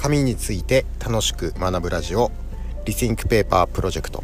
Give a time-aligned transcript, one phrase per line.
[0.00, 2.30] 紙について楽しく学ぶラジオ
[2.84, 4.22] リ t ンクペーパープロジェクト。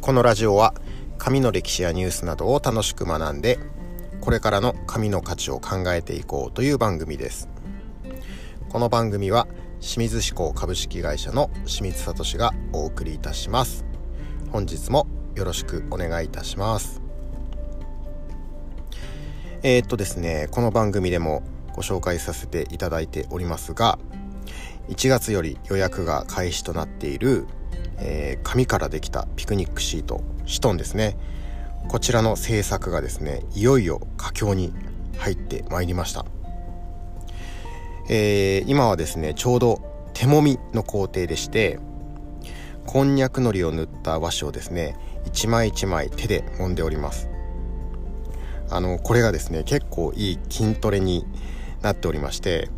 [0.00, 0.72] このラジオは
[1.18, 3.58] 紙の歴史やニュースなどを楽しく学んで
[4.20, 7.48] これからの紙の価値を考えていこうという番組です。
[8.68, 9.48] この番組は
[9.80, 13.84] 清水志向株式会社の清水聡がお送りいたします。
[14.52, 17.02] 本日もよろしくお願いいたします。
[19.64, 21.42] えー、っとですねこの番組でも
[21.74, 23.98] ご紹介させていただいておりますが
[24.88, 27.46] 1月より予約が開始となっている、
[27.98, 31.16] えー、紙からできたピクニックシートシトンですね。
[31.88, 34.72] こちらの制作がですねいよいよ佳境に
[35.18, 36.26] 入ってまいりました、
[38.08, 41.78] えー、今はですねちょうど手もみの工程でして
[42.86, 44.96] こんにゃくのりを塗った和紙をですね
[45.26, 47.28] 一枚一枚手で揉んでおります。
[48.68, 51.24] あのこれがですね結構いい筋トレに
[51.82, 52.68] なっておりまして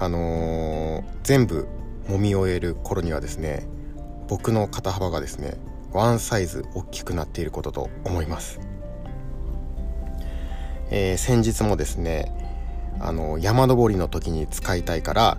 [0.00, 1.68] あのー、全部
[2.08, 3.66] 揉み終える頃にはですね
[4.28, 5.58] 僕の肩幅がですね
[5.92, 8.60] ワンサイズ大きくなっていることと思います、
[10.90, 12.34] えー、先日もですね
[12.98, 15.38] あの山登りの時に使いたいから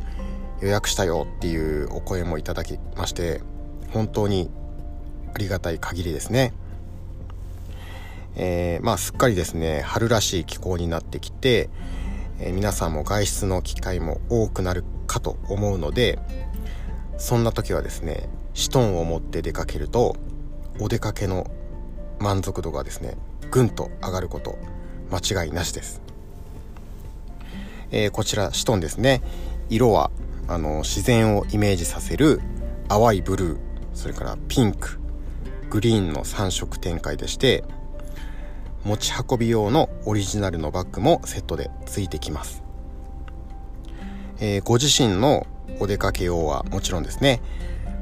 [0.61, 3.41] 予約したよっていうお声もいただきまして
[3.89, 4.51] 本当に
[5.33, 6.53] ありがたい限りですね。
[8.35, 11.69] えー、まあすっかりですね春らしい気候になってきて、
[12.41, 16.19] え、皆さんも外出の機会も多くなるかと思うので
[17.17, 20.15] そんな時はですねシトンを持って出かけると
[20.79, 21.49] お出かけの
[22.19, 23.15] 満足度がですね
[23.51, 24.57] ぐんと上がること
[25.11, 26.01] 間違いなしです、
[27.91, 29.21] えー、こちらシトンですね。
[29.69, 30.11] 色は
[30.47, 32.41] あの自然をイメージさせる
[32.89, 33.59] 淡いブルー
[33.93, 34.99] それからピンク
[35.69, 37.63] グリーンの3色展開でして
[38.83, 42.63] 持ち運び用のオリジナルのバッグもセットでついてきます、
[44.39, 45.45] えー、ご自身の
[45.79, 47.41] お出かけ用はもちろんですね。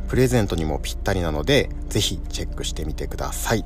[0.07, 3.63] プレゼントにもぴったりなので是非チェックしてみてください。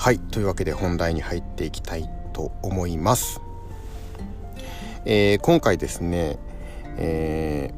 [0.00, 3.42] はいというわけで本題に入っていきたいと思います、
[5.04, 6.38] えー、今回ですね、
[6.96, 7.70] え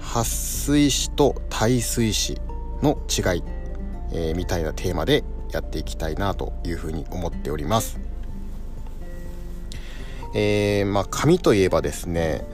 [0.00, 2.40] ー、撥水紙と耐水紙
[2.82, 3.44] の違い、
[4.12, 8.00] えー、みたいなテーマでやっていきたいなというふうに思っております。
[10.34, 12.44] えー、まあ、紙といえばですね、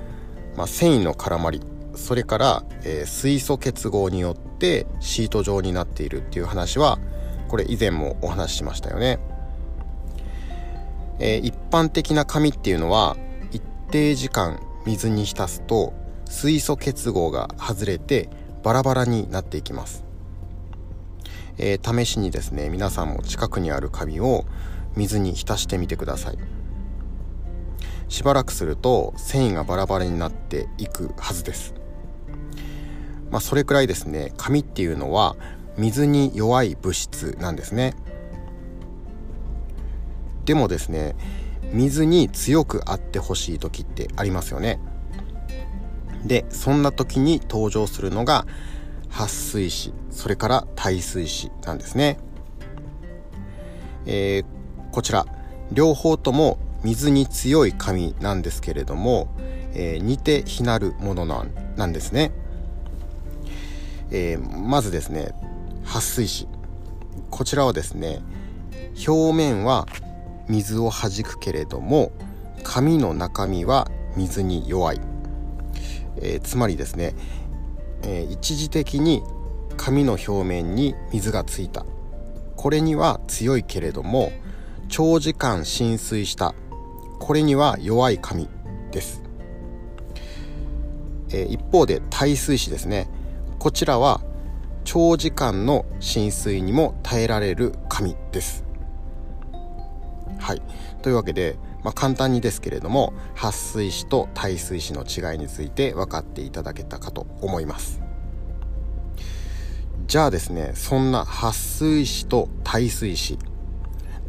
[0.56, 1.62] まあ、繊維の絡まり
[1.94, 6.98] それから、えー、水素結合によってシート状になっているっていう話は
[7.48, 9.18] これ以前もお話ししましたよね。
[11.20, 13.16] えー、一般的な紙っていうのは
[13.50, 15.92] 一定時間水に浸すと
[16.26, 18.28] 水素結合が外れて
[18.62, 20.07] バラバラになっていきます。
[21.58, 24.44] えー、試しにですね皆さんも近くにある紙を
[24.96, 26.38] 水に浸してみてください。
[28.08, 31.74] しばらくすると繊維がバラバラになっていくはずです。
[33.30, 35.36] まあそれくらいですね紙っていうのは
[35.76, 37.94] 水に弱い物質なんですね。
[40.46, 41.14] でもですね
[41.72, 44.80] 水に強くあってほしい時ってありますよね。
[46.24, 48.46] でそんな時に登場するのが
[49.18, 52.18] 撥水紙それから耐水紙なんですね、
[54.06, 55.26] えー、こちら
[55.72, 59.26] 両方とも水に強い紙なんですけれども、
[59.74, 62.30] えー、似て非なるものなんなんですね、
[64.12, 65.34] えー、まずですね
[65.84, 66.58] 撥水紙
[67.28, 68.20] こちらはですね
[69.04, 69.88] 表面は
[70.48, 72.12] 水を弾くけれども
[72.62, 75.00] 紙の中身は水に弱い、
[76.18, 77.14] えー、つまりですね
[78.02, 79.22] えー、一時的に
[79.76, 81.84] 紙の表面に水がついた。
[82.56, 84.32] これには強いけれども
[84.88, 86.54] 長時間浸水した。
[87.20, 88.48] これには弱い紙
[88.90, 89.22] です、
[91.30, 93.08] えー、一方で耐水紙ですね。
[93.58, 94.20] こちらは
[94.84, 98.67] 長時間の浸水にも耐えられる紙です。
[100.38, 100.62] はい。
[101.02, 108.00] というわけで、まあ、簡単にですけれども撥水紙と耐水紙の違いについて分かっていただけたかと思います。
[110.06, 113.38] じゃあですねそんな撥水紙と耐水紙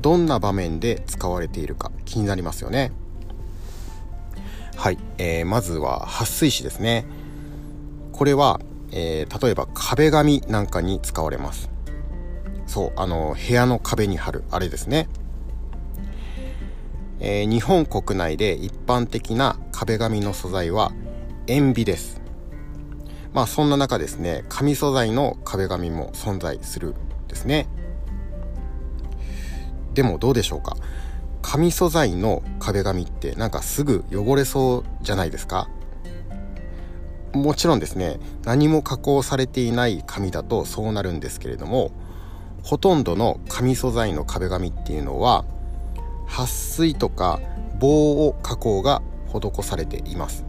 [0.02, 2.92] どんな場面で使われているか気になりますよね。
[4.76, 7.06] はい、えー、まずは撥水紙ですね。
[8.14, 8.62] これは、
[8.92, 11.70] えー、例えば壁紙なんかに使われます。
[12.66, 15.10] そうあの部屋の壁に貼るあれですね。
[17.20, 20.92] えー、日本国内で一般的な壁紙の素材は
[21.48, 22.22] 塩ビです。
[23.34, 26.96] まあそんな中ですね紙素材の壁紙も存在する
[27.28, 27.68] ですね。
[29.94, 30.78] でもどうでしょうか？
[31.42, 35.70] 紙素材の壁紙ってなんかすぐ汚れそうじゃないですか？
[37.34, 41.92] もちろんですね何も加工されていない紙だとそうなるんですけれども
[42.64, 45.46] ほとんどの紙素材の壁紙っていうのは
[46.30, 47.42] 撥水とか
[47.80, 50.46] 防を加工が施されています。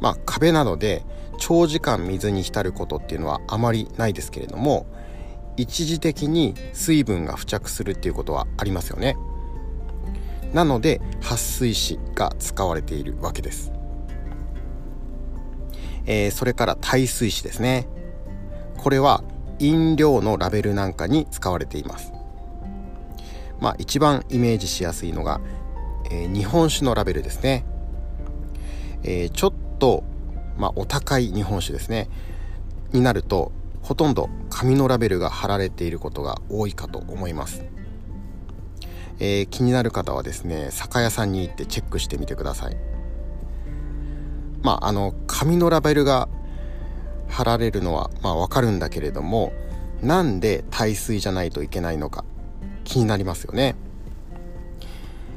[0.00, 1.04] まあ壁なので
[1.38, 4.86] 長時間水に浸ることっていうのはあまりないですけれども
[5.56, 9.16] 一時的に水分が付着するっていうことはありますよね。
[10.54, 13.70] なので撥水紙が使われているわけです、
[16.06, 17.86] えー、それから耐水紙ですね。
[18.76, 19.22] これは
[19.58, 22.12] 飲料のラベルなんかに使われています。
[23.60, 25.40] まあ一番イメージしやすいのが、
[26.10, 27.64] えー、日本酒のラベルですね、
[29.02, 30.04] えー、ちょっと、
[30.56, 32.08] まあ、お高い日本酒ですね。
[32.92, 33.52] になると
[33.82, 37.64] ほとんど紙のラベルが貼られていることが多いかと思います、
[39.18, 42.76] えー、気になる方はですね酒屋さんに行ってチェックしてみてください。
[44.62, 46.28] まああの紙のラベルが
[47.28, 49.52] 貼られるのはまあわかるんだけれども
[50.02, 52.24] なんで耐水じゃないといけないのか。
[52.90, 53.76] 気になりますよね。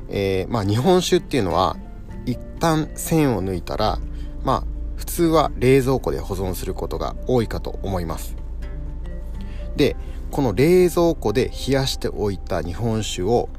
[0.09, 1.77] えー、まあ日本酒っていうのは
[2.25, 3.99] 一旦線を抜いたら
[4.43, 4.63] まあ
[4.95, 8.35] 普通は冷蔵庫で保存することが多いかと思います。
[9.75, 9.95] で
[10.31, 13.49] この冷蔵庫で冷やしておいた日本酒を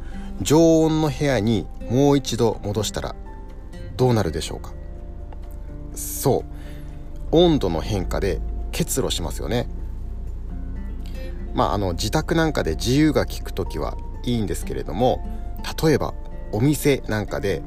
[0.42, 3.14] 常温の部屋にもう一度戻したら
[3.96, 4.72] どうなるでしょうか。
[5.94, 6.44] そう。
[7.30, 8.40] 温度の変化で
[8.72, 9.68] 結露しますよね。
[11.54, 15.24] まああの自宅なんかで自由が利く時はいいんですけれども
[15.82, 16.14] 例えば
[16.52, 17.62] お店なんかで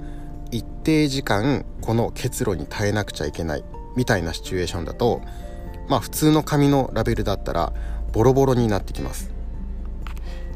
[0.51, 3.63] 一定時間この結露に耐えなくちゃいけない
[3.95, 5.21] みたいなシチュエーションだと
[5.87, 7.73] まあ普通の紙のラベルだったら
[8.13, 9.31] ボロボロになってきます。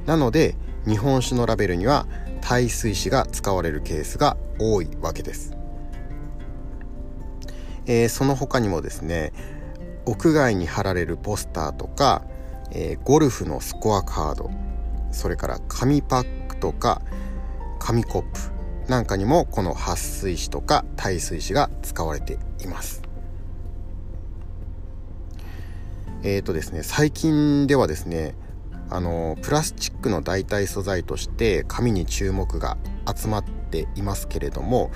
[0.06, 0.56] なので
[0.88, 2.08] 日本酒のラベルには
[2.42, 5.56] 耐水紙が使われるケースが多いわけです、
[7.86, 9.32] えー、その他にもですね
[10.06, 12.24] 屋外に貼られるポスターとか、
[12.72, 14.50] えー、ゴルフのスコアカード。
[15.12, 17.02] それから紙パックとか
[17.80, 18.40] 紙コップ
[18.88, 23.02] なんかにもこの撥水紙とか耐水紙が使われています。
[26.24, 28.36] えっ、ー、とですね最近ではですね
[28.90, 32.78] あのプラスチックの代替素材として紙に注目が
[33.14, 34.92] 集まっていますけれども、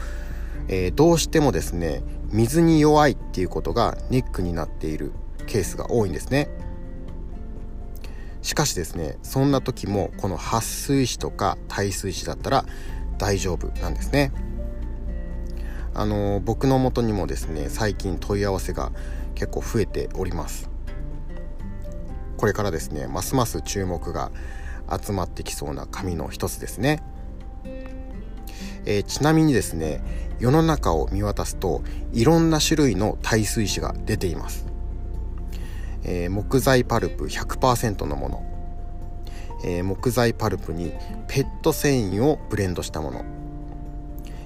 [0.68, 5.14] えー、どうしてもですね水に弱いっていうことがネックになっている
[5.48, 6.50] ケースが多いんですね。
[8.46, 12.66] しかしですねそんな時もこの撥水紙とか耐水紙だったら
[13.18, 14.32] 大丈夫なんですね。
[15.96, 18.92] あの僕の元にもですね最近問い合わせが
[19.34, 20.70] 結構増えております。
[22.38, 24.32] これからですねますます注目が
[25.02, 27.02] 集まってきそうな紙の一つですね、
[28.86, 30.04] えー、ちなみにですね
[30.38, 31.82] 世の中を見渡すと
[32.14, 34.68] いろんな種類の耐水紙が出ています、
[36.06, 38.44] えー、木材パルプ100%のもの、
[39.66, 40.92] えー、木材パルプに
[41.28, 43.26] ペット繊維をブレンドしたもの、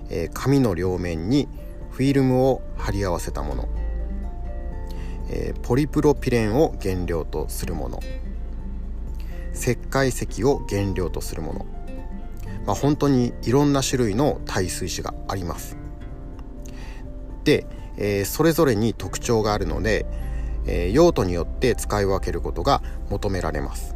[0.10, 1.48] え紙の両面に
[1.92, 3.68] フィルムを貼り合わせたもの。
[5.30, 8.00] え、ポリプロピレンを原料とするもの。
[9.54, 11.66] 石灰石を原料とするもの、
[12.66, 15.76] まあ、本当にいろんな種類の耐水紙があります。
[17.44, 17.66] で、
[17.98, 20.06] え、それぞれに特徴があるので、
[20.70, 23.96] え、用途によって使い分けることが求められます。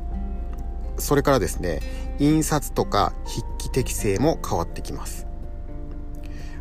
[0.97, 1.81] それからですね
[2.19, 5.27] 印刷とか筆記適性も変わってきます。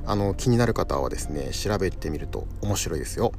[0.04, 3.32] あの気になる方はですね調べてみると面白いですよ。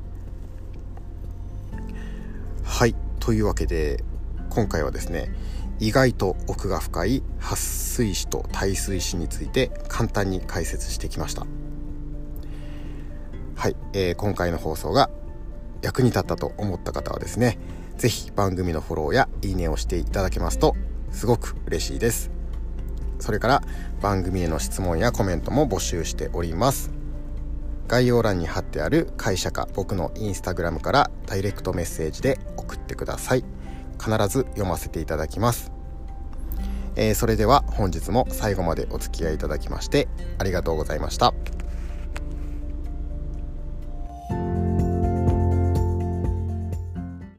[2.64, 4.04] はいというわけで
[4.50, 5.34] 今回はですね
[5.80, 11.46] 意外と奥が深い撥水紙と耐水紙について簡単に解説してきました。
[13.56, 15.10] はい、えー、今回の放送が
[15.84, 17.60] 役に立ったと思った方はですね
[17.98, 20.76] 是非番組のフォローやいいねをしていただけますと
[21.12, 22.32] すごく嬉しいです。
[23.20, 23.64] それから
[24.02, 26.92] 番組への質問やコメントも募集しております。
[27.88, 33.46] 概要欄に貼ってある会社か僕のインスタグラムからダイレクトメッセージで送ってください。
[34.04, 35.72] 必ず読ませていただきます、
[36.96, 40.10] えー、それでは本日も最後までお付き合いいただきまして
[40.40, 41.34] ありがとうございました。